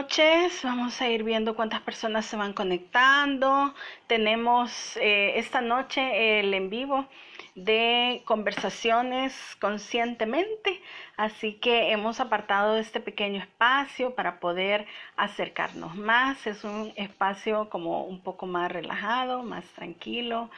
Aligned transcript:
Noches. 0.00 0.62
Vamos 0.62 0.98
a 1.02 1.10
ir 1.10 1.24
viendo 1.24 1.54
cuántas 1.54 1.82
personas 1.82 2.24
se 2.24 2.34
van 2.34 2.54
conectando. 2.54 3.74
Tenemos 4.06 4.96
eh, 4.96 5.38
esta 5.38 5.60
noche 5.60 6.40
el 6.40 6.54
en 6.54 6.70
vivo 6.70 7.06
de 7.54 8.22
conversaciones 8.24 9.34
conscientemente, 9.60 10.80
así 11.18 11.52
que 11.52 11.92
hemos 11.92 12.18
apartado 12.18 12.78
este 12.78 13.00
pequeño 13.00 13.42
espacio 13.42 14.14
para 14.14 14.40
poder 14.40 14.86
acercarnos 15.18 15.94
más. 15.96 16.46
Es 16.46 16.64
un 16.64 16.94
espacio 16.96 17.68
como 17.68 18.04
un 18.04 18.22
poco 18.22 18.46
más 18.46 18.72
relajado, 18.72 19.42
más 19.42 19.66
tranquilo, 19.74 20.48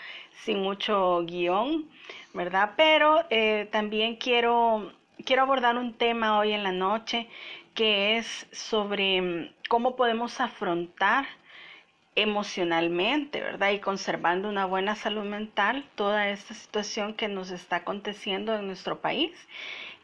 sin 0.45 0.63
mucho 0.63 1.25
guion, 1.27 1.89
¿verdad? 2.33 2.75
Pero 2.77 3.25
eh, 3.29 3.69
también 3.73 4.15
quiero, 4.15 4.93
quiero 5.27 5.43
abordar 5.43 5.77
un 5.79 5.95
tema 5.95 6.39
hoy 6.39 6.53
en 6.53 6.63
la 6.63 6.73
noche 6.73 7.29
que 7.75 8.19
es 8.19 8.47
sobre 8.53 9.21
mm, 9.23 9.55
cómo 9.69 9.97
podemos 9.97 10.41
afrontar 10.41 11.27
emocionalmente, 12.15 13.41
¿verdad? 13.41 13.71
Y 13.71 13.81
conservando 13.81 14.49
una 14.49 14.67
buena 14.67 14.97
salud 14.97 15.25
mental 15.25 15.85
toda 15.95 16.29
esta 16.29 16.55
situación 16.55 17.15
que 17.15 17.29
nos 17.29 17.51
está 17.51 17.77
aconteciendo 17.77 18.55
en 18.55 18.67
nuestro 18.67 19.01
país. 19.01 19.33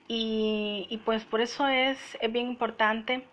Y, 0.08 1.00
pues 1.04 1.24
por 1.26 1.42
eso 1.42 1.68
es, 1.68 1.98
bien 2.30 2.48
importante 2.48 3.26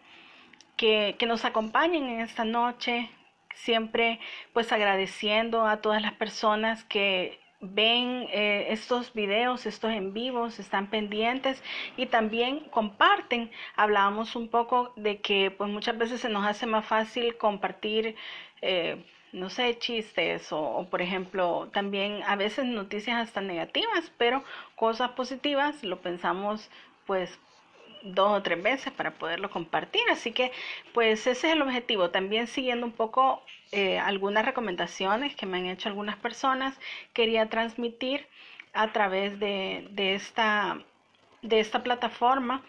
que, 0.76 1.16
que 1.18 1.26
nos 1.26 1.46
acompañen 1.46 2.10
en 2.10 2.20
esta 2.20 2.44
noche, 2.44 3.10
siempre 3.56 4.20
pues 4.52 4.72
agradeciendo 4.74 5.66
a 5.66 5.78
todas 5.78 6.02
las 6.02 6.14
personas 6.14 6.84
que 6.84 7.40
ven 7.74 8.28
eh, 8.32 8.68
estos 8.70 9.14
videos, 9.14 9.66
estos 9.66 9.92
en 9.92 10.14
vivos, 10.14 10.60
están 10.60 10.90
pendientes 10.90 11.62
y 11.98 12.08
también 12.08 12.60
comparten. 12.72 13.52
Hablábamos 13.76 14.36
un 14.36 14.50
poco 14.50 14.94
de 14.96 15.22
que 15.22 15.52
pues 15.52 15.70
muchas 15.70 15.98
veces 15.98 16.22
se 16.22 16.30
nos 16.30 16.46
hace 16.46 16.66
más 16.66 16.86
fácil 16.86 17.38
compartir, 17.38 18.16
eh, 18.62 19.04
no 19.32 19.50
sé, 19.50 19.78
chistes 19.80 20.52
o, 20.52 20.60
o, 20.62 20.90
por 20.90 21.02
ejemplo 21.02 21.70
también 21.74 22.22
a 22.24 22.36
veces 22.36 22.66
noticias 22.66 23.18
hasta 23.22 23.42
negativas, 23.42 24.12
pero 24.18 24.44
cosas 24.76 25.12
positivas 25.12 25.84
lo 25.84 26.02
pensamos 26.02 26.70
pues 27.06 27.38
dos 28.06 28.32
o 28.32 28.42
tres 28.42 28.62
veces 28.62 28.94
para 28.94 29.12
poderlo 29.12 29.50
compartir. 29.50 30.02
Así 30.12 30.32
que, 30.32 30.52
pues 30.94 31.28
ese 31.28 31.32
es 31.50 31.54
el 31.56 31.62
objetivo. 31.62 32.10
También 32.10 32.48
siguiendo 32.48 32.86
un 32.86 32.94
poco 32.94 33.42
eh, 33.72 34.00
algunas 34.00 34.46
recomendaciones 34.46 35.36
que 35.36 35.46
me 35.46 35.58
han 35.58 35.66
hecho 35.66 35.90
algunas 35.90 36.18
personas, 36.18 36.80
quería 37.14 37.50
transmitir 37.50 38.28
a 38.74 38.92
través 38.92 39.40
de, 39.40 39.88
de 39.92 40.16
esta, 40.16 40.80
de 41.42 41.60
esta 41.60 41.84
plataforma. 41.84 42.64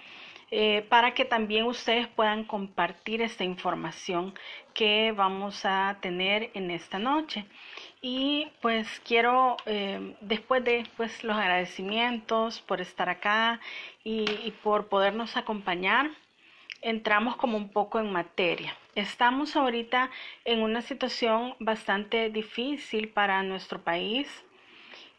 Eh, 0.53 0.87
para 0.89 1.13
que 1.13 1.25
también 1.25 1.65
ustedes 1.65 2.07
puedan 2.07 2.45
compartir 2.45 3.21
esta 3.21 3.43
información 3.43 4.33
que 4.75 5.13
vamos 5.13 5.65
a 5.65 5.99
tener 6.01 6.51
en 6.55 6.71
esta 6.71 7.01
noche. 7.01 7.47
Y 8.09 8.53
pues 8.63 9.01
quiero, 9.01 9.57
eh, 9.67 10.15
después 10.21 10.63
de 10.63 10.87
pues, 10.97 11.25
los 11.25 11.37
agradecimientos 11.37 12.61
por 12.61 12.81
estar 12.81 13.09
acá 13.09 13.59
y, 14.05 14.53
por 14.63 14.87
podernos 14.87 15.37
acompañar, 15.37 16.13
entramos 16.83 17.35
como 17.35 17.57
un 17.57 17.69
poco 17.69 17.99
en 17.99 18.13
materia. 18.13 18.77
Estamos 18.95 19.57
ahorita 19.57 20.09
en 20.45 20.63
una 20.63 20.83
situación 20.83 21.57
bastante 21.59 22.31
difícil 22.31 23.09
para 23.09 23.43
nuestro 23.43 23.83
país 23.83 24.29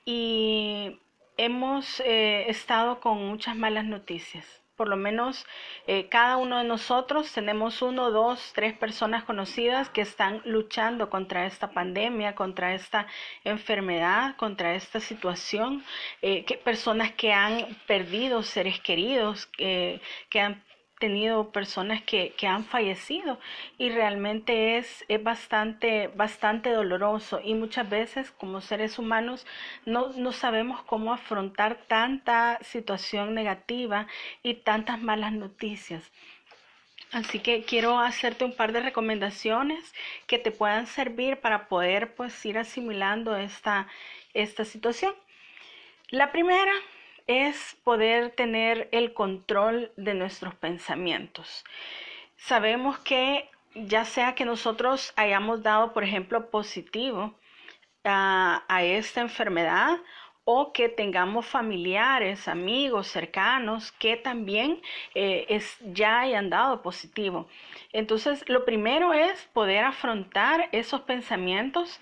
y 0.06 0.98
hemos 1.36 2.00
eh, 2.06 2.50
estado 2.50 3.02
con 3.02 3.18
muchas 3.28 3.58
malas 3.58 3.84
noticias 3.84 4.46
por 4.78 4.88
lo 4.88 4.96
menos 4.96 5.46
eh, 5.88 6.08
cada 6.08 6.38
uno 6.38 6.60
de 6.60 6.64
nosotros 6.64 7.34
tenemos 7.34 7.82
uno, 7.82 8.12
dos, 8.12 8.54
tres 8.54 8.78
personas 8.78 9.24
conocidas 9.24 9.90
que 9.90 10.02
están 10.02 10.42
luchando 10.46 11.10
contra 11.10 11.46
esta 11.46 11.72
pandemia, 11.72 12.36
contra 12.36 12.74
esta 12.76 13.08
enfermedad, 13.44 14.36
contra 14.38 14.76
esta 14.76 15.00
situación, 15.00 15.84
eh, 16.22 16.46
personas 16.64 17.12
que 17.12 17.34
han 17.34 17.76
perdido 17.88 18.44
seres 18.44 18.80
queridos, 18.80 19.48
que 19.48 20.00
han 20.40 20.64
tenido 21.00 21.52
personas 21.52 22.02
que, 22.02 22.34
que, 22.38 22.47
han 22.47 22.66
fallecido 22.66 23.40
y 23.78 23.90
realmente 23.90 24.78
es, 24.78 25.06
es, 25.08 25.24
bastante, 25.24 26.08
bastante 26.09 26.72
doloroso 26.72 27.40
y 27.44 27.53
muchas 27.53 27.90
veces 27.90 28.31
como 28.31 28.62
seres 28.62 28.97
humanos 28.97 29.46
no, 29.86 30.09
no 30.13 30.31
sabemos 30.31 30.81
cómo 30.84 31.13
afrontar 31.13 31.78
tanta 31.88 32.59
situación 32.63 33.36
negativa 33.36 34.07
y 34.44 34.56
tantas 34.56 35.00
malas 35.00 35.34
noticias. 35.34 36.12
Así 37.12 37.40
que 37.40 37.63
quiero 37.63 38.00
hacerte 38.00 38.44
un 38.44 38.53
par 38.53 38.74
de 38.74 38.81
recomendaciones 38.81 39.94
que 40.25 40.40
te 40.40 40.52
puedan 40.52 40.88
servir 40.88 41.38
para 41.38 41.68
poder 41.69 42.16
pues 42.16 42.46
ir 42.46 42.57
asimilando 42.57 43.38
esta, 43.38 43.88
esta 44.34 44.66
situación. 44.66 45.13
La 46.09 46.31
primera 46.31 46.74
es 47.28 47.78
poder 47.84 48.32
tener 48.32 48.90
el 48.92 49.14
control 49.14 49.92
de 49.98 50.14
nuestros 50.14 50.56
pensamientos. 50.56 51.64
Sabemos 52.38 52.98
que 53.00 53.50
ya 53.76 54.06
sea 54.06 54.34
que 54.34 54.46
nosotros 54.46 55.14
hayamos 55.16 55.62
dado, 55.62 55.94
por 55.94 56.04
ejemplo, 56.04 56.50
positivo 56.50 57.36
a, 58.04 58.64
esta 58.84 59.22
enfermedad 59.22 59.98
o 60.46 60.72
que 60.72 60.88
tengamos 60.88 61.46
familiares, 61.46 62.48
amigos, 62.48 63.08
cercanos 63.08 63.92
que 63.92 64.16
también 64.16 64.82
eh, 65.14 65.46
es, 65.50 65.78
ya 65.82 66.22
hayan 66.22 66.50
dado 66.50 66.82
positivo. 66.82 67.48
Entonces, 67.92 68.48
lo 68.48 68.64
primero 68.64 69.14
es 69.14 69.44
poder 69.52 69.84
afrontar 69.84 70.70
esos 70.72 71.02
pensamientos 71.02 72.00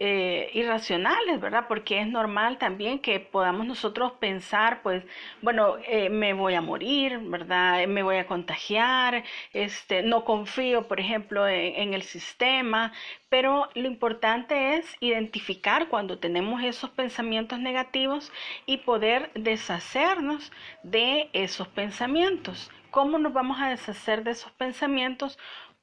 eh, 0.00 0.50
irracionales, 0.54 1.40
¿verdad? 1.40 1.66
Porque 1.66 2.00
es 2.00 2.06
normal 2.06 2.58
también 2.58 3.00
que 3.00 3.18
podamos 3.18 3.66
nosotros 3.66 4.12
pensar, 4.20 4.80
pues, 4.82 5.04
bueno, 5.42 5.76
eh, 5.88 6.08
me 6.08 6.34
voy 6.34 6.54
a 6.54 6.60
morir, 6.60 7.18
¿verdad? 7.18 7.84
Me 7.88 8.04
voy 8.04 8.16
a 8.16 8.26
contagiar, 8.28 9.24
este, 9.52 10.02
no 10.02 10.24
confío, 10.24 10.86
por 10.86 11.00
ejemplo, 11.00 11.48
en, 11.48 11.94
el 11.94 12.02
sistema, 12.02 12.92
pero 13.28 13.68
lo 13.74 13.88
importante 13.88 14.76
es 14.76 14.86
identificar 15.00 15.88
cuando 15.88 16.18
tenemos 16.18 16.62
esos 16.62 16.90
pensamientos 16.90 17.58
negativos 17.58 18.32
y 18.66 18.78
poder 18.78 19.30
deshacernos 19.34 20.52
de 20.84 21.28
esos 21.32 21.66
pensamientos. 21.68 22.70
¿Cómo 22.90 23.18
nos 23.18 23.32
vamos 23.32 23.60
a 23.60 23.70
deshacer 23.70 24.22
de 24.22 24.30
esos 24.30 24.52
pensamientos? 24.52 25.38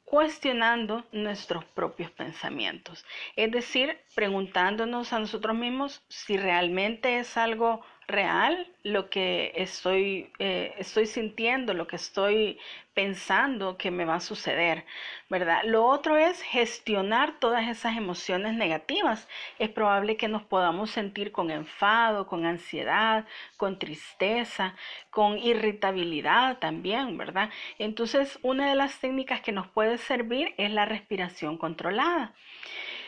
Cuestionando 0.05 1.03
nuestros 1.11 1.65
propios 1.65 2.11
pensamientos. 2.11 3.03
Es 3.35 3.51
decir, 3.51 3.99
preguntándonos 4.13 5.11
a 5.11 5.19
nosotros 5.19 5.55
mismos 5.55 6.03
si 6.07 6.37
realmente 6.37 7.19
es 7.19 7.35
algo 7.37 7.81
real 8.07 8.71
lo 8.83 9.09
que 9.09 9.51
estoy, 9.55 10.31
eh, 10.39 10.73
estoy 10.77 11.07
sintiendo, 11.07 11.73
lo 11.73 11.87
que 11.87 11.95
estoy 11.95 12.59
pensando 12.93 13.77
que 13.77 13.91
me 13.91 14.05
va 14.05 14.15
a 14.15 14.19
suceder, 14.19 14.85
¿verdad? 15.29 15.63
Lo 15.65 15.85
otro 15.85 16.17
es 16.17 16.41
gestionar 16.41 17.39
todas 17.39 17.67
esas 17.67 17.97
emociones 17.97 18.53
negativas. 18.53 19.27
Es 19.59 19.69
probable 19.69 20.17
que 20.17 20.29
nos 20.29 20.43
podamos 20.43 20.91
sentir 20.91 21.31
con 21.31 21.51
enfado, 21.51 22.27
con 22.27 22.45
ansiedad, 22.45 23.25
con 23.57 23.79
tristeza, 23.79 24.75
con 25.09 25.37
irritabilidad 25.37 26.59
también, 26.59 27.17
¿verdad? 27.17 27.49
Entonces, 27.79 28.39
una 28.43 28.69
de 28.69 28.75
las 28.75 28.99
técnicas 28.99 29.41
que 29.41 29.51
nos 29.51 29.67
puede 29.67 29.97
servir 29.97 30.53
es 30.57 30.71
la 30.71 30.85
respiración 30.85 31.57
controlada. 31.57 32.33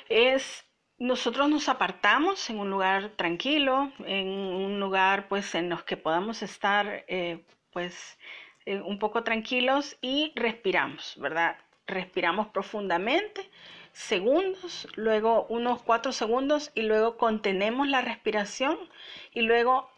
Es 0.09 0.66
nosotros 0.99 1.49
nos 1.49 1.69
apartamos 1.69 2.49
en 2.49 2.59
un 2.59 2.69
lugar 2.69 3.09
tranquilo, 3.15 3.91
en 4.05 4.27
un 4.29 4.79
lugar 4.79 5.27
pues 5.27 5.53
en 5.55 5.69
los 5.69 5.83
que 5.83 5.97
podamos 5.97 6.41
estar 6.41 7.05
eh, 7.07 7.44
pues 7.71 8.17
eh, 8.65 8.81
un 8.81 8.97
poco 8.97 9.23
tranquilos 9.23 9.97
y 10.01 10.33
respiramos, 10.35 11.15
¿verdad? 11.17 11.57
Respiramos 11.85 12.47
profundamente, 12.47 13.49
segundos, 13.94 14.88
luego 14.95 15.45
unos 15.49 15.83
cuatro 15.83 16.11
segundos 16.11 16.71
y 16.73 16.81
luego 16.81 17.17
contenemos 17.17 17.88
la 17.88 18.01
respiración 18.01 18.77
y 19.33 19.41
luego 19.41 19.89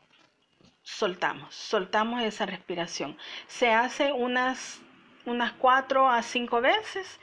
soltamos, 0.83 1.55
soltamos 1.55 2.21
esa 2.23 2.45
respiración. 2.45 3.17
Se 3.47 3.71
hace 3.71 4.11
unas 4.11 4.81
unas 5.25 5.51
cuatro 5.53 6.09
a 6.09 6.23
cinco 6.23 6.61
veces 6.61 7.19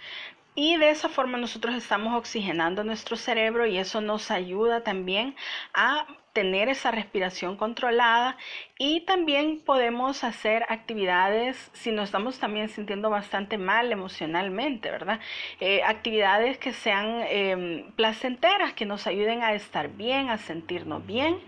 y 0.56 0.76
de 0.78 0.90
esa 0.90 1.08
forma 1.08 1.38
nosotros 1.38 1.74
estamos 1.76 2.14
oxigenando 2.16 2.82
nuestro 2.82 3.16
cerebro 3.16 3.66
y 3.66 3.78
eso 3.78 4.00
nos 4.00 4.30
ayuda 4.30 4.82
también 4.82 5.36
a 5.74 6.06
tener 6.36 6.68
esa 6.68 6.90
respiración 6.90 7.56
controlada 7.56 8.36
y 8.78 9.00
también 9.06 9.58
podemos 9.64 10.22
hacer 10.22 10.66
actividades 10.68 11.70
si 11.72 11.92
nos 11.92 12.04
estamos 12.04 12.38
también 12.38 12.68
sintiendo 12.68 13.08
bastante 13.08 13.56
mal 13.56 13.90
emocionalmente, 13.90 14.90
¿verdad? 14.90 15.18
Eh, 15.60 15.82
actividades 15.82 16.58
que 16.58 16.74
sean 16.74 17.24
em, 17.30 17.90
placenteras, 17.92 18.74
que 18.74 18.84
nos 18.84 19.06
ayuden 19.06 19.42
a 19.42 19.54
estar 19.54 19.88
bien, 19.88 20.28
a 20.28 20.36
sentirnos 20.36 21.06
bien. 21.06 21.38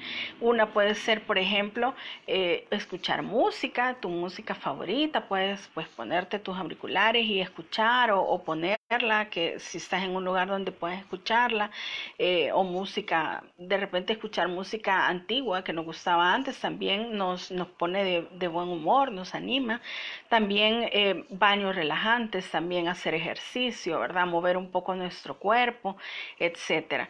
Una 0.40 0.72
puede 0.72 0.94
ser, 0.94 1.20
por 1.20 1.36
ejemplo, 1.36 1.94
eh, 2.26 2.66
escuchar 2.70 3.22
música, 3.22 3.98
tu 4.00 4.08
música 4.08 4.54
favorita, 4.54 5.28
puedes 5.28 5.68
pues, 5.74 5.86
ponerte 5.88 6.38
tus 6.38 6.56
auriculares 6.56 7.26
y 7.26 7.42
escuchar 7.42 8.10
o, 8.10 8.22
o 8.22 8.42
ponerla, 8.42 9.28
que 9.28 9.60
si 9.60 9.76
estás 9.76 10.02
en 10.02 10.16
un 10.16 10.24
lugar 10.24 10.48
donde 10.48 10.72
puedes 10.72 11.00
escucharla, 11.00 11.70
eh, 12.18 12.50
o 12.52 12.64
música, 12.64 13.44
de 13.58 13.76
repente 13.76 14.14
escuchar 14.14 14.48
música 14.48 14.77
antigua 14.86 15.64
que 15.64 15.72
nos 15.72 15.84
gustaba 15.84 16.34
antes 16.34 16.58
también 16.58 17.16
nos, 17.16 17.50
nos 17.50 17.68
pone 17.68 18.26
de, 18.30 18.48
buen 18.48 18.68
humor, 18.68 19.12
nos 19.12 19.34
anima. 19.34 19.80
También 20.28 20.88
eh, 20.92 21.24
baños 21.30 21.74
relajantes, 21.74 22.50
también 22.50 22.88
hacer 22.88 23.14
ejercicio, 23.14 24.00
¿verdad? 24.00 24.26
Mover 24.26 24.56
un 24.56 24.70
poco 24.70 24.94
nuestro 24.94 25.38
cuerpo, 25.38 25.96
etcétera. 26.38 27.08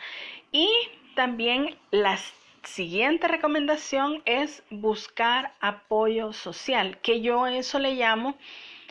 Y 0.52 0.70
también 1.14 1.76
la 1.90 2.18
siguiente 2.62 3.28
recomendación 3.28 4.22
es 4.24 4.62
buscar 4.70 5.54
apoyo 5.60 6.32
social, 6.32 6.98
que 7.02 7.20
yo 7.20 7.46
eso 7.46 7.78
le 7.78 7.94
llamo 7.94 8.36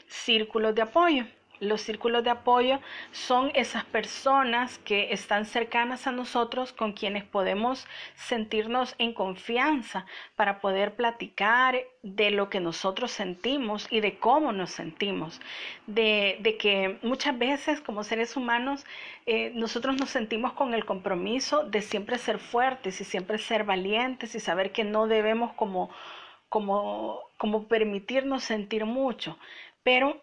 círculos 0.08 0.76
de 0.76 0.82
apoyo. 0.82 1.26
Los 1.60 1.82
círculos 1.82 2.24
de 2.24 2.30
apoyo 2.30 2.80
son 3.12 3.52
esas 3.56 3.84
personas 3.86 4.78
que 4.80 5.12
están 5.12 5.46
cercanas 5.46 6.06
a 6.06 6.12
nosotros 6.12 6.72
con 6.72 6.94
quienes 6.94 7.24
podemos 7.24 7.88
sentirnos 8.16 8.96
en 9.00 9.14
confianza 9.14 10.06
para 10.36 10.62
poder 10.62 10.96
platicar 10.96 11.78
de 12.04 12.32
lo 12.32 12.50
que 12.50 12.60
nosotros 12.60 13.12
sentimos 13.12 13.88
y 13.90 14.02
de 14.02 14.20
cómo 14.20 14.52
nos 14.52 14.72
sentimos. 14.72 15.42
De, 15.88 16.58
que 16.60 16.98
muchas 17.02 17.38
veces 17.38 17.82
como 17.82 18.04
seres 18.04 18.38
humanos 18.38 18.86
eh, 19.26 19.52
nosotros 19.54 19.98
nos 19.98 20.10
sentimos 20.10 20.54
con 20.54 20.74
el 20.74 20.86
compromiso 20.86 21.64
de 21.64 21.82
siempre 21.82 22.18
ser 22.18 22.40
fuertes 22.40 23.02
y 23.02 23.04
siempre 23.04 23.38
ser 23.38 23.64
valientes 23.64 24.36
y 24.36 24.40
saber 24.40 24.72
que 24.72 24.84
no 24.84 25.08
debemos 25.08 25.54
como, 25.54 25.90
como, 26.50 27.22
como 27.38 27.68
permitirnos 27.68 28.44
sentir 28.44 28.86
mucho. 28.86 29.38
Pero 29.84 30.22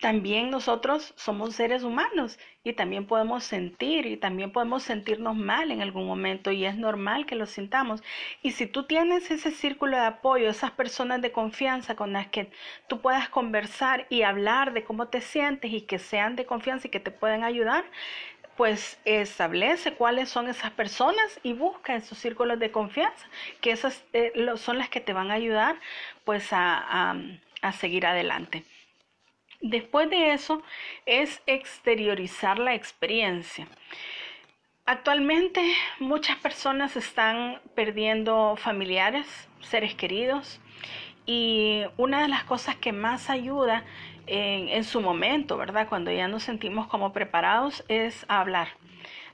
también 0.00 0.50
nosotros 0.50 1.14
somos 1.16 1.54
seres 1.54 1.82
humanos 1.82 2.38
y 2.62 2.74
también 2.74 3.06
podemos 3.06 3.44
sentir 3.44 4.04
y 4.06 4.16
también 4.18 4.52
podemos 4.52 4.82
sentirnos 4.82 5.36
mal 5.36 5.70
en 5.70 5.80
algún 5.80 6.06
momento 6.06 6.50
y 6.52 6.66
es 6.66 6.76
normal 6.76 7.24
que 7.26 7.34
lo 7.34 7.46
sintamos. 7.46 8.02
Y 8.42 8.52
si 8.52 8.66
tú 8.66 8.84
tienes 8.84 9.30
ese 9.30 9.50
círculo 9.50 9.96
de 9.96 10.04
apoyo, 10.04 10.50
esas 10.50 10.70
personas 10.72 11.22
de 11.22 11.32
confianza 11.32 11.96
con 11.96 12.12
las 12.12 12.26
que 12.28 12.50
tú 12.88 13.00
puedas 13.00 13.28
conversar 13.30 14.06
y 14.10 14.22
hablar 14.22 14.74
de 14.74 14.84
cómo 14.84 15.08
te 15.08 15.20
sientes 15.22 15.72
y 15.72 15.82
que 15.82 15.98
sean 15.98 16.36
de 16.36 16.44
confianza 16.46 16.88
y 16.88 16.90
que 16.90 17.00
te 17.00 17.10
pueden 17.10 17.42
ayudar, 17.42 17.84
pues 18.56 18.98
establece 19.04 19.94
cuáles 19.94 20.28
son 20.30 20.48
esas 20.48 20.70
personas 20.72 21.40
y 21.42 21.52
busca 21.54 21.96
esos 21.96 22.18
círculos 22.18 22.58
de 22.58 22.70
confianza, 22.70 23.26
que 23.60 23.70
esas 23.72 24.04
eh, 24.12 24.32
son 24.56 24.78
las 24.78 24.88
que 24.90 25.00
te 25.00 25.12
van 25.12 25.30
a 25.30 25.34
ayudar 25.34 25.76
pues 26.24 26.52
a, 26.52 27.14
a 27.62 27.72
seguir 27.72 28.06
adelante. 28.06 28.64
Después 29.68 30.08
de 30.10 30.32
eso 30.32 30.62
es 31.06 31.42
exteriorizar 31.46 32.56
la 32.56 32.74
experiencia. 32.74 33.66
Actualmente 34.84 35.74
muchas 35.98 36.36
personas 36.36 36.94
están 36.94 37.60
perdiendo 37.74 38.54
familiares, 38.56 39.26
seres 39.60 39.96
queridos, 39.96 40.60
y 41.26 41.82
una 41.96 42.22
de 42.22 42.28
las 42.28 42.44
cosas 42.44 42.76
que 42.76 42.92
más 42.92 43.28
ayuda 43.28 43.82
en, 44.28 44.84
su 44.84 45.00
momento, 45.00 45.56
¿verdad? 45.56 45.88
Cuando 45.88 46.12
ya 46.12 46.28
nos 46.28 46.44
sentimos 46.44 46.86
como 46.86 47.12
preparados, 47.12 47.84
es 47.88 48.24
hablar. 48.28 48.68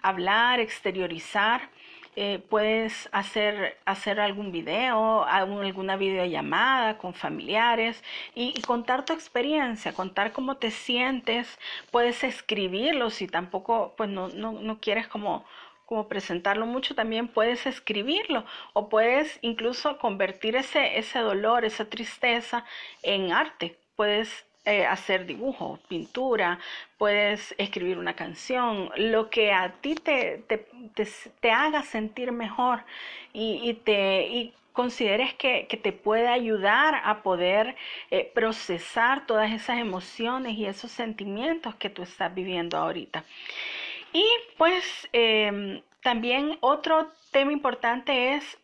Hablar, 0.00 0.61
exteriorizar 0.61 1.69
eh, 2.14 2.42
puedes 2.50 3.08
hacer, 3.12 3.78
hacer 3.86 4.20
algún 4.20 4.52
video, 4.52 5.24
alguna 5.24 5.96
videollamada 5.96 6.98
con 6.98 7.14
familiares 7.14 8.02
y, 8.34 8.60
contar 8.62 9.04
tu 9.04 9.12
experiencia, 9.12 9.94
contar 9.94 10.32
cómo 10.32 10.56
te 10.58 10.70
sientes, 10.70 11.58
puedes 11.90 12.22
escribirlo 12.22 13.10
si 13.10 13.26
tampoco 13.26 13.94
pues 13.96 14.10
no, 14.10 14.28
no, 14.28 14.52
no 14.52 14.80
quieres 14.80 15.08
como 15.08 15.44
como 15.86 16.08
presentarlo 16.08 16.64
mucho, 16.64 16.94
también 16.94 17.28
puedes 17.28 17.66
escribirlo 17.66 18.46
o 18.72 18.88
puedes 18.88 19.38
incluso 19.42 19.98
convertir 19.98 20.56
ese, 20.56 20.98
ese 20.98 21.18
dolor, 21.18 21.66
esa 21.66 21.84
tristeza 21.84 22.64
en 23.02 23.30
arte. 23.30 23.76
Puedes 23.94 24.46
eh, 24.64 24.86
hacer 24.86 25.26
dibujo, 25.26 25.80
pintura, 25.88 26.60
puedes 26.96 27.52
escribir 27.58 27.98
una 27.98 28.14
canción, 28.14 28.90
lo 28.96 29.28
que 29.28 29.52
a 29.52 29.72
ti 29.80 29.96
te, 29.96 30.44
te, 30.44 31.50
haga 31.50 31.82
sentir 31.82 32.30
mejor 32.30 32.84
y, 33.32 33.74
te, 33.84 34.28
y 34.28 34.54
consideres 34.72 35.34
que, 35.34 35.66
te 35.82 35.92
puede 35.92 36.28
ayudar 36.28 37.00
a 37.04 37.22
poder 37.22 37.74
eh, 38.10 38.30
procesar 38.34 39.26
todas 39.26 39.50
esas 39.50 39.78
emociones 39.78 40.56
y 40.56 40.66
esos 40.66 40.92
sentimientos 40.92 41.74
que 41.74 41.90
tú 41.90 42.02
estás 42.02 42.32
viviendo 42.32 42.76
ahorita. 42.76 43.24
Y 44.12 44.24
pues 44.58 45.08
em, 45.12 45.82
también 46.02 46.56
otro 46.60 47.10
tema 47.32 47.50
importante 47.52 48.34
es 48.34 48.58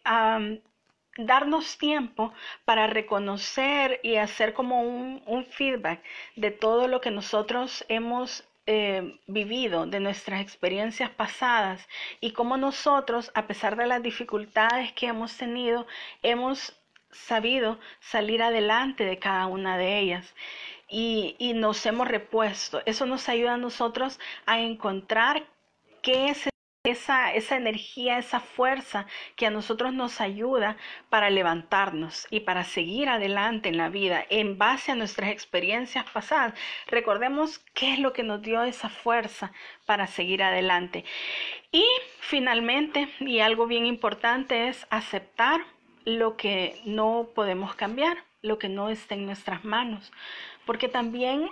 darnos 1.19 1.77
tiempo 1.79 2.33
para 2.65 2.87
reconocer 2.87 4.01
y 4.03 4.17
hacer 4.17 4.55
como 4.55 4.83
un, 4.83 5.47
feedback 5.51 6.03
de 6.37 6.51
todo 6.51 6.89
lo 6.89 7.01
que 7.01 7.11
nosotros 7.11 7.85
hemos 7.89 8.45
eh, 8.67 9.19
vivido, 9.27 9.87
de 9.87 10.01
nuestras 10.01 10.41
experiencias 10.41 11.11
pasadas 11.11 11.87
y 12.21 12.33
cómo 12.33 12.57
nosotros, 12.57 13.31
a 13.35 13.47
pesar 13.47 13.77
de 13.77 13.87
las 13.87 14.03
dificultades 14.03 14.93
que 14.93 15.07
hemos 15.07 15.37
tenido, 15.37 15.87
hemos 16.23 16.75
sabido 17.11 17.79
salir 18.01 18.43
adelante 18.43 19.05
de 19.05 19.19
cada 19.19 19.47
una 19.47 19.77
de 19.77 19.99
ellas. 19.99 20.35
Y, 20.91 21.37
y 21.39 21.53
nos 21.53 21.85
hemos 21.85 22.09
repuesto. 22.09 22.81
Eso 22.87 23.05
nos 23.05 23.29
ayuda 23.29 23.55
a 23.55 23.59
nosotros 23.59 24.19
a 24.47 24.61
encontrar 24.61 25.45
qué 26.03 26.29
es 26.31 26.49
esa, 26.91 27.33
esa 27.35 27.57
energía, 27.57 28.19
esa 28.19 28.41
fuerza 28.41 29.07
que 29.37 29.47
a 29.47 29.51
nosotros 29.51 29.93
nos 29.93 30.21
ayuda 30.21 30.77
para 31.09 31.31
levantarnos 31.31 32.27
y 32.31 32.41
para 32.41 32.65
seguir 32.65 33.09
adelante 33.09 33.69
en 33.69 33.77
la 33.77 33.89
vida 33.89 34.25
en 34.31 34.59
base 34.59 34.93
a 34.93 34.95
nuestras 34.95 35.31
experiencias 35.31 36.05
pasadas. 36.11 36.55
Recordemos 36.87 37.59
qué 37.75 37.95
es 37.95 37.99
lo 37.99 38.13
que 38.13 38.23
nos 38.23 38.43
dio 38.43 38.63
esa 38.63 38.89
fuerza 38.89 39.53
para 39.87 40.07
seguir 40.07 40.43
adelante. 40.43 41.05
Y 41.73 41.85
finalmente, 42.21 43.09
y 43.21 43.41
algo 43.41 43.67
bien 43.67 43.87
importante, 43.87 44.69
es 44.69 44.87
aceptar 44.91 45.61
lo 46.05 46.37
que 46.37 46.81
no 46.85 47.29
podemos 47.35 47.75
cambiar, 47.75 48.25
lo 48.43 48.59
que 48.59 48.69
no 48.69 48.89
está 48.89 49.15
en 49.15 49.27
nuestras 49.27 49.65
manos, 49.65 50.13
porque 50.65 50.89
también 50.89 51.51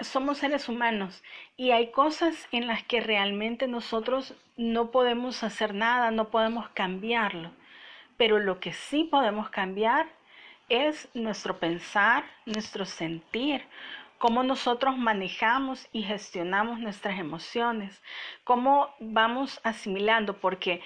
somos 0.00 0.38
seres 0.38 0.68
humanos 0.68 1.22
y 1.56 1.70
hay 1.70 1.90
cosas 1.90 2.48
en 2.52 2.66
las 2.66 2.82
que 2.82 3.00
realmente 3.00 3.68
nosotros 3.68 4.34
no 4.56 4.90
podemos 4.90 5.42
hacer 5.42 5.74
nada, 5.74 6.10
no 6.10 6.28
podemos 6.28 6.68
cambiarlo. 6.70 7.50
Pero 8.16 8.38
lo 8.38 8.60
que 8.60 8.72
sí 8.72 9.04
podemos 9.04 9.50
cambiar 9.50 10.06
es 10.68 11.08
nuestro 11.14 11.58
pensar, 11.58 12.24
nuestro 12.46 12.84
sentir, 12.84 13.62
cómo 14.18 14.42
nosotros 14.42 14.96
manejamos 14.96 15.88
y 15.92 16.02
gestionamos 16.02 16.78
nuestras 16.80 17.18
emociones, 17.18 18.02
cómo 18.44 18.94
vamos 19.00 19.60
asimilando, 19.64 20.38
porque 20.38 20.80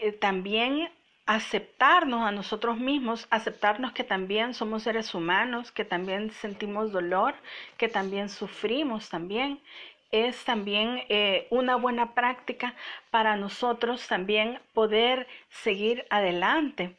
eh, 0.00 0.12
también 0.12 0.90
aceptarnos 1.30 2.22
a 2.22 2.32
nosotros 2.32 2.78
mismos, 2.78 3.28
aceptarnos 3.30 3.92
que 3.92 4.02
también 4.02 4.52
somos 4.52 4.82
seres 4.82 5.14
humanos, 5.14 5.70
que 5.70 5.84
también 5.84 6.32
sentimos 6.32 6.90
dolor, 6.90 7.34
que 7.76 7.88
también 7.88 8.28
sufrimos 8.28 9.08
también, 9.08 9.60
es 10.10 10.44
también 10.44 11.04
eh, 11.08 11.46
una 11.50 11.76
buena 11.76 12.14
práctica 12.14 12.74
para 13.12 13.36
nosotros 13.36 14.08
también 14.08 14.58
poder 14.74 15.28
seguir 15.50 16.04
adelante 16.10 16.96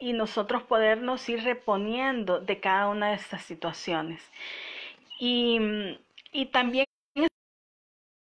y 0.00 0.14
nosotros 0.14 0.62
podernos 0.62 1.28
ir 1.28 1.44
reponiendo 1.44 2.40
de 2.40 2.60
cada 2.60 2.88
una 2.88 3.10
de 3.10 3.16
estas 3.16 3.42
situaciones. 3.44 4.22
Y, 5.20 5.58
y 6.32 6.46
también 6.46 6.86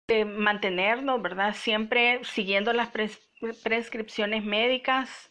eh, 0.07 0.25
mantenernos, 0.25 1.21
¿verdad? 1.21 1.54
Siempre 1.54 2.21
siguiendo 2.25 2.73
las 2.73 2.90
prescripciones 3.64 4.45
médicas, 4.45 5.30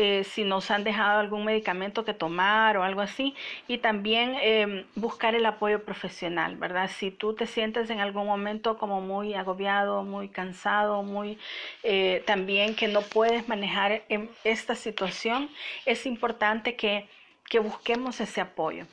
eh, 0.00 0.22
si 0.22 0.44
nos 0.44 0.70
han 0.70 0.84
dejado 0.84 1.18
algún 1.18 1.44
medicamento 1.44 2.04
que 2.04 2.14
tomar 2.14 2.76
o 2.76 2.84
algo 2.84 3.00
así, 3.00 3.34
y 3.66 3.78
también 3.78 4.36
em, 4.40 4.84
buscar 4.94 5.34
el 5.34 5.44
apoyo 5.44 5.82
profesional, 5.84 6.54
¿verdad? 6.54 6.88
Si 6.88 7.10
tú 7.10 7.34
te 7.34 7.48
sientes 7.48 7.90
en 7.90 7.98
algún 7.98 8.24
momento 8.24 8.78
como 8.78 9.00
muy 9.00 9.34
agobiado, 9.34 10.04
muy 10.04 10.28
cansado, 10.28 11.02
muy 11.02 11.36
eh, 11.82 12.22
también 12.26 12.76
que 12.76 12.86
no 12.86 13.02
puedes 13.02 13.48
manejar 13.48 14.04
esta 14.44 14.76
situación, 14.76 15.50
es 15.84 16.06
importante 16.06 16.76
que, 16.76 17.08
que 17.50 17.58
busquemos 17.58 18.20
ese 18.20 18.40
apoyo. 18.40 18.86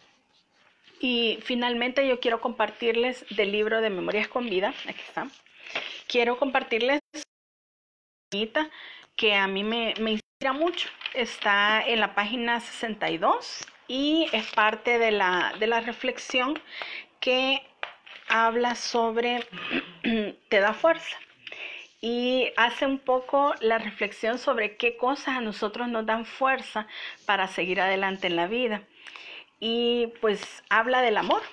Y 0.99 1.37
finalmente 1.43 2.07
yo 2.07 2.19
quiero 2.19 2.41
compartirles 2.41 3.27
del 3.29 3.51
libro 3.51 3.79
de 3.81 3.91
Memorias 3.91 4.27
con 4.27 4.49
Vida, 4.49 4.73
aquí 4.87 5.01
está. 5.07 5.27
Quiero 6.07 6.39
compartirles 6.39 6.99
que 9.15 9.35
a 9.35 9.47
mí 9.47 9.63
me, 9.63 9.93
me 9.99 10.19
inspira 10.35 10.51
mucho. 10.51 10.89
Está 11.13 11.81
en 11.81 12.01
la 12.01 12.13
página 12.13 12.59
62 12.59 13.65
y 13.87 14.27
es 14.33 14.45
parte 14.51 14.99
de 14.99 15.11
la, 15.11 15.53
de 15.59 15.67
la 15.67 15.79
reflexión 15.79 16.59
que 17.21 17.61
habla 18.27 18.75
sobre 18.75 19.47
te 20.49 20.59
da 20.59 20.73
fuerza 20.73 21.15
y 22.01 22.51
hace 22.57 22.85
un 22.85 22.99
poco 22.99 23.53
la 23.61 23.77
reflexión 23.77 24.37
sobre 24.37 24.75
qué 24.75 24.97
cosas 24.97 25.37
a 25.37 25.41
nosotros 25.41 25.87
nos 25.87 26.05
dan 26.05 26.25
fuerza 26.25 26.85
para 27.25 27.47
seguir 27.47 27.79
adelante 27.79 28.27
en 28.27 28.35
la 28.35 28.47
vida. 28.47 28.83
Y 29.61 30.07
pues 30.19 30.65
habla 30.69 31.01
del 31.01 31.15
amor 31.15 31.43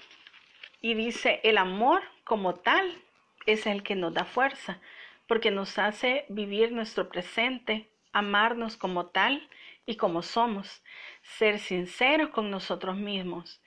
y 0.80 0.94
dice, 0.94 1.38
el 1.44 1.58
amor 1.58 2.02
como 2.24 2.56
tal 2.56 3.00
es 3.46 3.68
el 3.68 3.84
que 3.84 3.94
nos 3.94 4.12
da 4.12 4.24
fuerza, 4.24 4.80
porque 5.28 5.52
nos 5.52 5.78
hace 5.78 6.24
vivir 6.28 6.72
nuestro 6.72 7.08
presente, 7.08 7.91
amarnos 8.12 8.76
como 8.76 9.07
tal 9.07 9.49
y 9.87 9.97
como 9.97 10.23
somos, 10.23 10.83
ser 11.23 11.59
sinceros 11.59 12.31
con 12.31 12.50
nosotros 12.50 12.97
mismos. 12.97 13.61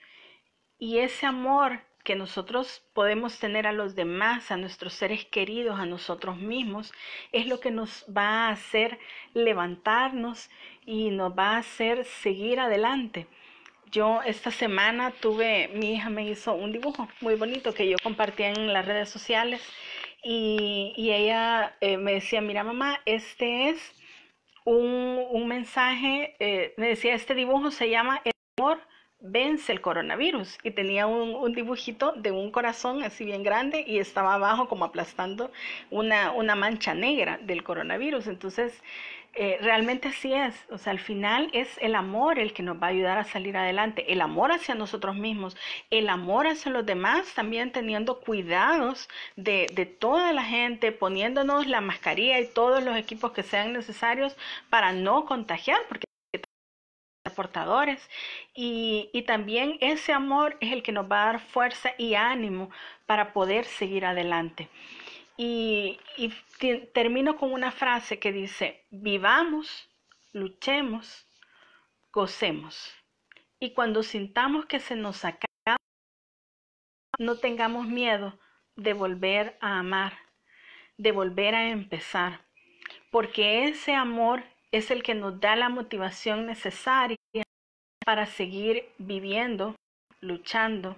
Y 0.78 0.98
ese 0.98 1.26
amor 1.26 1.80
que 2.06 2.14
nosotros 2.14 2.84
podemos 2.94 3.38
tener 3.40 3.66
a 3.66 3.72
los 3.72 3.96
demás, 3.96 4.52
a 4.52 4.56
nuestros 4.56 4.92
seres 4.92 5.24
queridos, 5.24 5.80
a 5.80 5.86
nosotros 5.86 6.36
mismos, 6.36 6.92
es 7.32 7.46
lo 7.46 7.58
que 7.58 7.72
nos 7.72 8.06
va 8.16 8.46
a 8.46 8.50
hacer 8.50 9.00
levantarnos 9.34 10.48
y 10.84 11.10
nos 11.10 11.36
va 11.36 11.56
a 11.56 11.58
hacer 11.58 12.04
seguir 12.04 12.60
adelante. 12.60 13.26
Yo 13.90 14.22
esta 14.22 14.52
semana 14.52 15.10
tuve, 15.10 15.68
mi 15.74 15.94
hija 15.94 16.08
me 16.08 16.28
hizo 16.28 16.54
un 16.54 16.70
dibujo 16.70 17.08
muy 17.20 17.34
bonito 17.34 17.74
que 17.74 17.88
yo 17.88 17.96
compartí 18.02 18.44
en 18.44 18.72
las 18.72 18.84
redes 18.84 19.08
sociales 19.08 19.60
y, 20.22 20.92
ella 20.96 21.76
eh, 21.80 21.96
me 21.96 22.12
decía, 22.14 22.40
mira 22.40 22.62
mamá, 22.62 23.00
este 23.04 23.70
es 23.70 23.94
un, 24.66 25.46
mensaje, 25.48 26.36
eh, 26.40 26.74
me 26.76 26.88
decía, 26.88 27.14
este 27.14 27.34
dibujo 27.34 27.70
se 27.70 27.88
llama 27.88 28.20
El 28.24 28.32
amor 28.58 28.80
vence 29.20 29.72
el 29.72 29.80
coronavirus 29.80 30.58
y 30.62 30.70
tenía 30.70 31.06
un, 31.06 31.52
dibujito 31.52 32.12
de 32.12 32.30
un 32.30 32.50
corazón 32.50 33.02
así 33.02 33.24
bien 33.24 33.42
grande 33.42 33.84
y 33.86 33.98
estaba 33.98 34.34
abajo 34.34 34.68
como 34.68 34.84
aplastando 34.84 35.50
una, 35.90 36.32
una 36.32 36.54
mancha 36.54 36.94
negra 36.94 37.38
del 37.42 37.62
coronavirus. 37.62 38.26
Entonces, 38.26 38.82
eh, 39.38 39.58
realmente 39.60 40.08
así 40.08 40.32
es. 40.32 40.54
O 40.70 40.78
sea, 40.78 40.92
al 40.92 40.98
final 40.98 41.50
es 41.52 41.68
el 41.82 41.94
amor 41.94 42.38
el 42.38 42.54
que 42.54 42.62
nos 42.62 42.80
va 42.82 42.86
a 42.86 42.90
ayudar 42.90 43.18
a 43.18 43.24
salir 43.24 43.56
adelante. 43.56 44.10
El 44.10 44.22
amor 44.22 44.50
hacia 44.50 44.74
nosotros 44.74 45.14
mismos, 45.14 45.56
el 45.90 46.08
amor 46.08 46.46
hacia 46.46 46.72
los 46.72 46.86
demás, 46.86 47.34
también 47.34 47.70
teniendo 47.70 48.20
cuidados 48.20 49.08
de, 49.36 49.66
de 49.74 49.84
toda 49.84 50.32
la 50.32 50.42
gente, 50.42 50.90
poniéndonos 50.90 51.66
la 51.66 51.82
mascarilla 51.82 52.40
y 52.40 52.46
todos 52.46 52.82
los 52.82 52.96
equipos 52.96 53.32
que 53.32 53.42
sean 53.42 53.74
necesarios 53.74 54.36
para 54.70 54.92
no 54.92 55.26
contagiar, 55.26 55.80
porque 55.88 56.05
portadores 57.36 58.10
y, 58.54 59.10
y, 59.12 59.22
también 59.22 59.78
ese 59.80 60.12
amor 60.12 60.56
es 60.60 60.72
el 60.72 60.82
que 60.82 60.92
nos 60.92 61.08
va 61.10 61.22
a 61.22 61.26
dar 61.26 61.40
fuerza 61.40 61.90
y 61.98 62.14
ánimo 62.14 62.70
para 63.06 63.32
poder 63.32 63.64
seguir 63.64 64.04
adelante. 64.04 64.68
Y, 65.36 65.98
termino 66.94 67.36
con 67.36 67.52
una 67.52 67.70
frase 67.70 68.18
que 68.18 68.32
dice, 68.32 68.84
vivamos, 68.90 69.88
luchemos, 70.32 71.26
gocemos. 72.12 72.94
Y 73.60 73.72
cuando 73.74 74.02
sintamos 74.02 74.64
que 74.64 74.80
se 74.80 74.96
nos 74.96 75.24
acaba, 75.24 75.76
no 77.18 77.36
tengamos 77.36 77.86
miedo 77.86 78.38
de 78.76 78.94
volver 78.94 79.58
a 79.60 79.78
amar, 79.78 80.14
de 80.96 81.12
volver 81.12 81.54
a 81.54 81.68
empezar, 81.68 82.40
porque 83.10 83.64
ese 83.64 83.94
amor 83.94 84.42
es 84.76 84.90
el 84.90 85.02
que 85.02 85.14
nos 85.14 85.40
da 85.40 85.56
la 85.56 85.68
motivación 85.68 86.46
necesaria 86.46 87.16
para 88.04 88.26
seguir 88.26 88.84
viviendo, 88.98 89.74
luchando, 90.20 90.96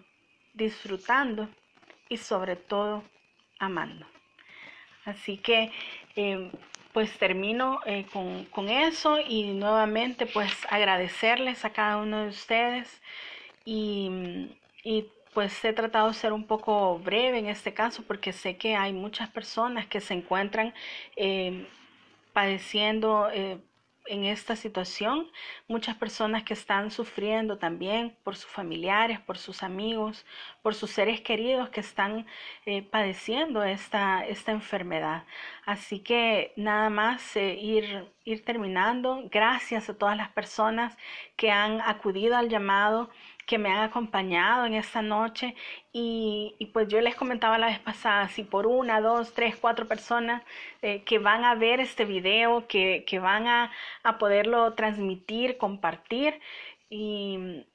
disfrutando 0.54 1.48
y 2.08 2.16
sobre 2.16 2.56
todo 2.56 3.02
amando. 3.58 4.06
Así 5.04 5.38
que 5.38 5.72
eh, 6.16 6.50
pues 6.92 7.16
termino 7.18 7.80
eh, 7.86 8.04
con, 8.12 8.68
eso 8.68 9.18
y 9.20 9.52
nuevamente 9.52 10.26
pues 10.26 10.52
agradecerles 10.68 11.64
a 11.64 11.70
cada 11.70 11.98
uno 11.98 12.24
de 12.24 12.28
ustedes 12.28 13.00
y, 13.64 14.10
pues 15.34 15.64
he 15.64 15.72
tratado 15.72 16.08
de 16.08 16.14
ser 16.14 16.32
un 16.32 16.46
poco 16.46 16.98
breve 16.98 17.38
en 17.38 17.46
este 17.46 17.72
caso 17.72 18.02
porque 18.02 18.32
sé 18.32 18.56
que 18.56 18.74
hay 18.74 18.92
muchas 18.92 19.28
personas 19.28 19.86
que 19.86 20.00
se 20.00 20.14
encuentran 20.14 20.74
eh, 21.16 21.66
padeciendo 22.32 23.28
en 24.08 24.24
esta 24.24 24.56
situación, 24.56 25.30
muchas 25.68 25.96
personas 25.96 26.42
que 26.42 26.54
están 26.54 26.90
sufriendo 26.90 27.58
también 27.58 28.16
por 28.24 28.36
sus 28.36 28.50
familiares, 28.50 29.20
por 29.20 29.38
sus 29.38 29.62
amigos, 29.62 30.24
por 30.62 30.74
sus 30.74 30.90
seres 30.90 31.20
queridos 31.20 31.68
que 31.70 31.80
están 31.80 32.26
eh, 32.66 32.82
padeciendo 32.82 33.62
esta, 33.62 34.26
esta 34.26 34.52
enfermedad. 34.52 35.24
Así 35.68 36.00
que 36.00 36.54
nada 36.56 36.88
más 36.88 37.36
eh, 37.36 37.54
ir, 37.60 38.06
ir 38.24 38.42
terminando. 38.42 39.28
Gracias 39.30 39.90
a 39.90 39.98
todas 39.98 40.16
las 40.16 40.30
personas 40.30 40.96
que 41.36 41.50
han 41.50 41.82
acudido 41.82 42.36
al 42.38 42.48
llamado 42.48 43.10
que 43.46 43.58
me 43.58 43.68
han 43.70 43.82
acompañado 43.82 44.64
en 44.64 44.72
esta 44.72 45.02
noche 45.02 45.54
y, 45.92 46.70
pues 46.72 46.88
yo 46.88 47.02
les 47.02 47.16
comentaba 47.16 47.58
la 47.58 47.66
vez 47.66 47.80
pasada, 47.80 48.28
si 48.28 48.44
por 48.44 48.66
una, 48.66 49.02
dos, 49.02 49.34
tres, 49.34 49.56
cuatro 49.56 49.86
personas 49.86 50.42
eh, 50.80 51.02
que 51.04 51.18
van 51.18 51.44
a 51.44 51.54
ver 51.54 51.80
este 51.80 52.06
video, 52.06 52.66
que, 52.66 53.04
que 53.06 53.18
van 53.18 53.46
a, 53.46 53.70
a 54.04 54.16
poderlo 54.18 54.72
transmitir, 54.72 55.58
compartir 55.58 56.40
y 56.88 57.66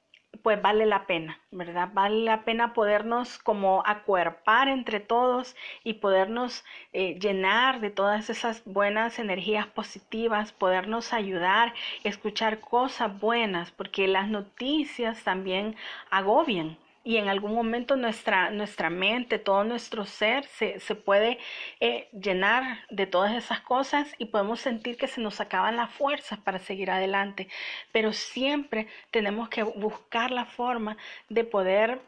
pues 0.42 0.60
vale 0.60 0.86
la 0.86 1.06
pena, 1.06 1.40
¿verdad? 1.50 1.88
Vale 1.92 2.24
la 2.24 2.44
pena 2.44 2.72
podernos 2.74 3.38
como 3.38 3.82
acuerpar 3.86 4.68
entre 4.68 5.00
todos 5.00 5.56
y 5.82 5.94
podernos 5.94 6.64
eh, 6.92 7.18
llenar 7.18 7.80
de 7.80 7.90
todas 7.90 8.30
esas 8.30 8.62
buenas 8.64 9.18
energías 9.18 9.66
positivas, 9.66 10.52
podernos 10.52 11.12
ayudar, 11.12 11.74
escuchar 12.02 12.60
cosas 12.60 13.18
buenas, 13.20 13.70
porque 13.72 14.08
las 14.08 14.28
noticias 14.28 15.22
también 15.24 15.76
agobian, 16.10 16.78
y 17.04 17.18
en 17.18 17.28
algún 17.28 17.54
momento 17.54 17.96
nuestra, 17.96 18.50
nuestra 18.50 18.88
mente, 18.90 19.38
todo 19.38 19.62
nuestro 19.62 20.06
ser 20.06 20.44
se, 20.46 20.80
se 20.80 20.94
puede 20.94 21.38
eh, 21.80 22.08
llenar 22.12 22.80
de 22.90 23.06
todas 23.06 23.34
esas 23.34 23.60
cosas 23.60 24.12
y 24.18 24.26
podemos 24.26 24.60
sentir 24.60 24.96
que 24.96 25.06
se 25.06 25.20
nos 25.20 25.40
acaban 25.40 25.76
las 25.76 25.92
fuerzas 25.92 26.38
para 26.40 26.58
seguir 26.58 26.90
adelante. 26.90 27.48
Pero 27.92 28.12
siempre 28.14 28.88
tenemos 29.10 29.50
que 29.50 29.62
buscar 29.62 30.30
la 30.30 30.46
forma 30.46 30.96
de 31.28 31.44
poder 31.44 32.00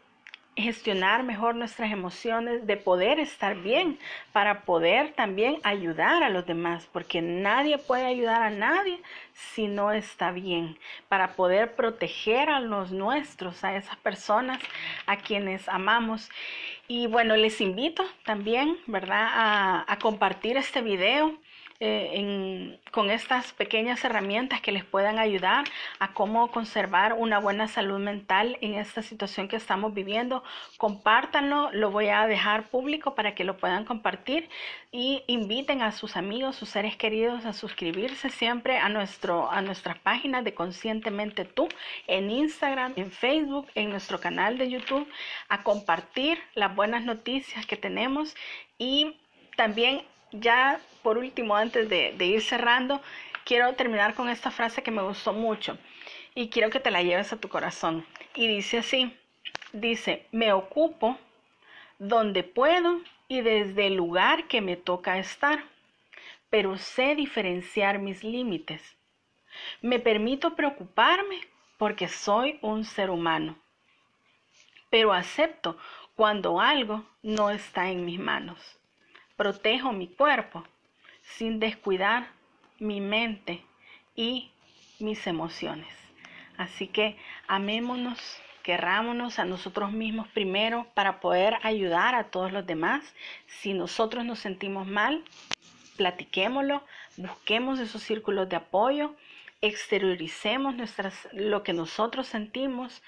gestionar 0.56 1.22
mejor 1.22 1.54
nuestras 1.54 1.92
emociones, 1.92 2.66
de 2.66 2.76
poder 2.76 3.20
estar 3.20 3.56
bien, 3.56 3.98
para 4.32 4.62
poder 4.62 5.12
también 5.12 5.58
ayudar 5.62 6.22
a 6.22 6.30
los 6.30 6.46
demás, 6.46 6.88
porque 6.92 7.20
nadie 7.20 7.78
puede 7.78 8.06
ayudar 8.06 8.42
a 8.42 8.50
nadie 8.50 8.98
si 9.34 9.68
no 9.68 9.92
está 9.92 10.30
bien, 10.32 10.78
para 11.08 11.32
poder 11.32 11.74
proteger 11.76 12.48
a 12.48 12.60
los 12.60 12.90
nuestros, 12.90 13.62
a 13.64 13.76
esas 13.76 13.96
personas 13.96 14.58
a 15.06 15.18
quienes 15.18 15.68
amamos. 15.68 16.30
Y 16.88 17.06
bueno, 17.06 17.36
les 17.36 17.60
invito 17.60 18.04
también, 18.24 18.78
¿verdad?, 18.86 19.28
a, 19.32 19.84
a 19.86 19.98
compartir 19.98 20.56
este 20.56 20.80
video 20.80 21.36
eh, 21.80 22.78
con 22.90 23.10
estas 23.10 23.52
pequeñas 23.52 24.04
herramientas 24.04 24.60
que 24.60 24.72
les 24.72 24.84
puedan 24.84 25.18
ayudar 25.18 25.64
a 25.98 26.12
cómo 26.12 26.50
conservar 26.50 27.12
una 27.12 27.38
buena 27.38 27.68
salud 27.68 27.98
mental 27.98 28.56
en 28.60 28.74
esta 28.74 29.02
situación 29.02 29.48
que 29.48 29.56
estamos 29.56 29.92
viviendo. 29.94 30.42
Compártanlo, 30.78 31.70
lo 31.72 31.90
voy 31.90 32.08
a 32.08 32.26
dejar 32.26 32.68
público 32.68 33.14
para 33.14 33.34
que 33.34 33.44
lo 33.44 33.56
puedan 33.56 33.84
compartir 33.84 34.48
y 34.90 35.22
inviten 35.26 35.82
a 35.82 35.92
sus 35.92 36.16
amigos, 36.16 36.56
sus 36.56 36.70
seres 36.70 36.96
queridos 36.96 37.44
a 37.44 37.52
suscribirse 37.52 38.30
siempre 38.30 38.78
a, 38.78 38.88
nuestro, 38.88 39.50
a 39.50 39.60
nuestras 39.60 39.98
páginas 39.98 40.44
de 40.44 40.54
Conscientemente 40.54 41.44
Tú 41.44 41.68
en 42.06 42.30
Instagram, 42.30 42.94
en 42.96 43.10
Facebook, 43.10 43.68
en 43.74 43.90
nuestro 43.90 44.20
canal 44.20 44.58
de 44.58 44.70
YouTube, 44.70 45.08
a 45.48 45.62
compartir 45.62 46.38
las 46.54 46.74
buenas 46.74 47.04
noticias 47.04 47.66
que 47.66 47.76
tenemos 47.76 48.34
y 48.78 49.16
también 49.56 50.02
ya 50.40 50.80
por 51.06 51.18
último, 51.18 51.54
antes 51.54 51.88
de, 51.88 52.16
ir 52.18 52.42
cerrando, 52.42 53.00
quiero 53.44 53.72
terminar 53.74 54.14
con 54.14 54.28
esta 54.28 54.50
frase 54.50 54.82
que 54.82 54.90
me 54.90 55.02
gustó 55.02 55.32
mucho 55.32 55.78
y 56.34 56.48
quiero 56.48 56.68
que 56.68 56.80
te 56.80 56.90
la 56.90 57.00
lleves 57.00 57.32
a 57.32 57.36
tu 57.36 57.48
corazón. 57.48 58.04
Y 58.34 58.48
dice 58.48 58.78
así, 58.78 59.16
dice, 59.72 60.26
me 60.32 60.52
ocupo 60.52 61.16
donde 62.00 62.42
puedo 62.42 63.02
y 63.28 63.40
desde 63.40 63.86
el 63.86 63.94
lugar 63.94 64.48
que 64.48 64.60
me 64.60 64.74
toca 64.76 65.18
estar, 65.18 65.62
pero 66.50 66.76
sé 66.76 67.14
diferenciar 67.14 68.00
mis 68.00 68.24
límites. 68.24 68.82
Me 69.82 70.00
permito 70.00 70.56
preocuparme 70.56 71.38
porque 71.78 72.08
soy 72.08 72.58
un 72.62 72.84
ser 72.84 73.10
humano, 73.10 73.56
pero 74.90 75.12
acepto 75.12 75.78
cuando 76.16 76.60
algo 76.60 77.04
no 77.22 77.50
está 77.50 77.90
en 77.90 78.04
mis 78.04 78.18
manos. 78.18 78.75
Protejo 79.36 79.92
mi 79.92 80.08
cuerpo 80.08 80.64
sin 81.22 81.60
descuidar 81.60 82.28
mi 82.78 83.00
mente 83.00 83.62
y 84.14 84.50
mis 84.98 85.26
emociones. 85.26 85.88
Así 86.56 86.88
que 86.88 87.18
amémonos, 87.46 88.18
querrámonos 88.62 89.38
a 89.38 89.44
nosotros 89.44 89.92
mismos 89.92 90.26
primero 90.28 90.86
para 90.94 91.20
poder 91.20 91.58
ayudar 91.62 92.14
a 92.14 92.30
todos 92.30 92.50
los 92.50 92.66
demás. 92.66 93.14
Si 93.46 93.74
nosotros 93.74 94.24
nos 94.24 94.38
sentimos 94.38 94.86
mal, 94.86 95.22
platiquémoslo, 95.96 96.82
busquemos 97.16 97.78
esos 97.78 98.02
círculos 98.02 98.48
de 98.48 98.56
apoyo, 98.56 99.14
exterioricemos 99.60 100.74
nuestras, 100.74 101.28
lo 101.32 101.62
que 101.62 101.72
nosotros 101.72 102.26
sentimos 102.26 103.02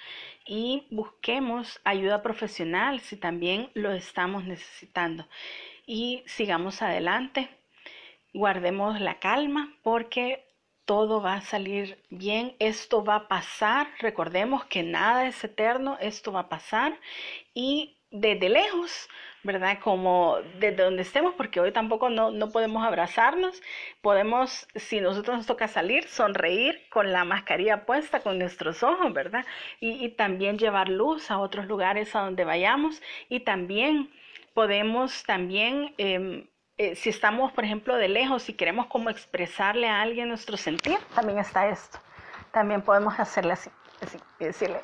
y 0.47 0.87
busquemos 0.90 1.80
ayuda 1.85 2.23
profesional 2.23 3.00
si 3.00 3.16
también 3.16 3.70
lo 3.75 3.92
estamos 3.92 4.44
necesitando. 4.44 5.26
Y 5.90 6.23
sigamos 6.26 6.83
adelante, 6.83 7.49
guardemos 8.35 9.00
la 9.00 9.18
calma 9.21 9.73
porque 9.83 10.45
todo 10.85 11.23
va 11.23 11.37
a 11.37 11.40
salir 11.40 12.04
bien, 12.11 12.54
esto 12.59 13.02
va 13.02 13.14
a 13.14 13.28
pasar, 13.28 13.88
recordemos 13.99 14.66
que 14.66 14.83
nada 14.83 15.26
es 15.26 15.42
eterno, 15.42 15.97
esto 15.99 16.30
va 16.30 16.40
a 16.40 16.49
pasar. 16.50 17.00
Y 17.54 17.97
desde 18.11 18.50
lejos, 18.50 19.09
¿verdad? 19.42 19.78
Como 19.83 20.37
desde 20.61 20.85
donde 20.85 21.00
estemos, 21.00 21.33
porque 21.37 21.59
hoy 21.59 21.73
tampoco 21.73 22.11
no, 22.11 22.33
no 22.33 22.50
podemos 22.50 22.87
abrazarnos, 22.87 23.62
podemos, 24.02 24.68
si 24.75 25.00
nosotros 25.00 25.38
nos 25.38 25.47
toca 25.47 25.68
salir, 25.68 26.07
sonreír 26.07 26.87
con 26.90 27.12
la 27.12 27.25
mascarilla 27.25 27.87
puesta, 27.87 28.21
con 28.21 28.38
nuestros 28.38 28.83
ojos, 28.83 29.14
¿verdad? 29.14 29.47
Y, 29.80 30.04
y 30.04 30.11
también 30.11 30.59
llevar 30.59 30.90
luz 30.90 31.30
a 31.30 31.38
otros 31.38 31.64
lugares 31.64 32.14
a 32.14 32.21
donde 32.21 32.45
vayamos. 32.45 33.00
Y 33.30 33.40
también 33.40 34.11
podemos 34.59 35.23
también... 35.23 35.95
Eh, 35.99 36.50
eh, 36.79 36.97
si 36.97 37.11
estamos, 37.11 37.53
por 37.53 37.65
ejemplo, 37.65 37.97
de 37.97 38.09
lejos 38.09 38.49
y 38.49 38.55
queremos 38.55 38.88
expresarle 39.09 39.88
a 39.88 40.00
alguien 40.00 40.29
nuestro 40.29 40.57
sentir, 40.57 40.99
también 41.15 41.38
está 41.38 41.69
esto. 41.69 41.99
También 42.53 42.83
podemos 42.83 43.19
hacerle 43.21 43.53
así, 43.53 43.71
así 44.00 44.19
y 44.41 44.45
decirle, 44.47 44.81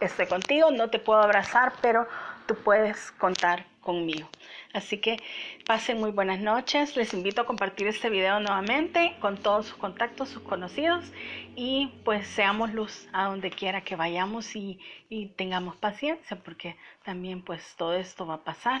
estoy 0.00 0.26
contigo, 0.26 0.72
no 0.72 0.90
te 0.90 0.98
puedo 0.98 1.20
abrazar, 1.20 1.72
pero 1.80 2.08
tú 2.46 2.56
puedes 2.56 3.12
contar 3.12 3.66
conmigo. 3.82 4.28
Así 4.72 4.98
que 4.98 5.18
pasen 5.66 6.00
muy 6.00 6.10
buenas 6.10 6.40
noches. 6.40 6.96
Les 6.96 7.12
invito 7.12 7.42
a 7.42 7.46
compartir 7.46 7.86
este 7.86 8.08
video 8.08 8.40
nuevamente 8.40 9.14
con 9.20 9.36
todos 9.36 9.66
sus 9.66 9.76
contactos, 9.76 10.30
sus 10.30 10.42
conocidos 10.42 11.12
y 11.54 11.88
pues 12.04 12.26
seamos 12.26 12.72
luz 12.72 13.06
a 13.12 13.26
donde 13.26 13.50
quiera 13.50 13.82
que 13.82 13.96
vayamos 13.96 14.56
y, 14.56 14.78
y 15.10 15.26
tengamos 15.26 15.76
paciencia 15.76 16.38
porque 16.42 16.76
también 17.04 17.42
pues 17.42 17.74
todo 17.76 17.92
esto 17.94 18.26
va 18.26 18.34
a 18.34 18.44
pasar 18.44 18.80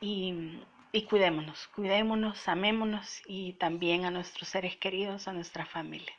y 0.00 0.60
y 0.94 1.04
cuidémonos, 1.04 1.68
cuidémonos, 1.68 2.46
amémonos 2.48 3.22
y 3.26 3.54
también 3.54 4.04
a 4.04 4.10
nuestros 4.10 4.50
seres 4.50 4.76
queridos, 4.76 5.26
a 5.26 5.32
nuestra 5.32 5.64
familia. 5.64 6.12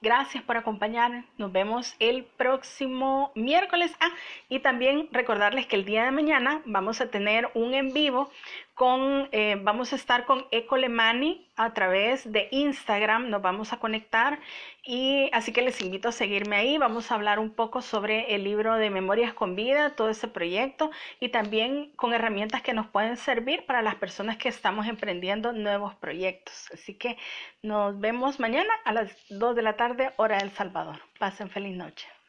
Gracias 0.00 0.42
por 0.44 0.56
acompañarnos. 0.56 1.24
Nos 1.38 1.52
vemos 1.52 1.94
el 1.98 2.24
próximo 2.24 3.32
miércoles. 3.34 3.94
Ah, 4.00 4.10
y 4.48 4.60
también 4.60 5.08
recordarles 5.12 5.66
que 5.66 5.76
el 5.76 5.84
día 5.84 6.04
de 6.04 6.10
mañana 6.10 6.62
vamos 6.64 7.00
a 7.00 7.10
tener 7.10 7.50
un 7.54 7.74
en 7.74 7.92
vivo 7.92 8.30
con, 8.74 9.28
eh, 9.32 9.58
vamos 9.62 9.92
a 9.92 9.96
estar 9.96 10.24
con 10.24 10.46
Ecolemani 10.50 11.46
a 11.64 11.74
través 11.74 12.30
de 12.32 12.48
Instagram, 12.52 13.28
nos 13.28 13.42
vamos 13.42 13.74
a 13.74 13.78
conectar 13.78 14.40
y 14.82 15.28
así 15.34 15.52
que 15.52 15.60
les 15.60 15.82
invito 15.82 16.08
a 16.08 16.12
seguirme 16.12 16.56
ahí, 16.56 16.78
vamos 16.78 17.10
a 17.10 17.16
hablar 17.16 17.38
un 17.38 17.50
poco 17.50 17.82
sobre 17.82 18.34
el 18.34 18.44
libro 18.44 18.76
de 18.76 18.88
Memorias 18.88 19.34
con 19.34 19.56
Vida, 19.56 19.94
todo 19.94 20.08
ese 20.08 20.26
proyecto 20.26 20.90
y 21.20 21.28
también 21.28 21.92
con 21.96 22.14
herramientas 22.14 22.62
que 22.62 22.72
nos 22.72 22.86
pueden 22.86 23.18
servir 23.18 23.66
para 23.66 23.82
las 23.82 23.96
personas 23.96 24.38
que 24.38 24.48
estamos 24.48 24.86
emprendiendo 24.86 25.52
nuevos 25.52 25.94
proyectos. 25.96 26.70
Así 26.72 26.94
que 26.94 27.18
nos 27.62 28.00
vemos 28.00 28.40
mañana 28.40 28.72
a 28.86 28.92
las 28.92 29.14
2 29.28 29.54
de 29.54 29.62
la 29.62 29.76
tarde, 29.76 30.12
hora 30.16 30.38
del 30.38 30.52
Salvador. 30.52 30.98
Pasen 31.18 31.50
feliz 31.50 31.76
noche. 31.76 32.19